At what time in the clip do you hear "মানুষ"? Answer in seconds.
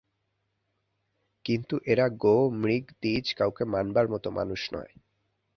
4.31-4.61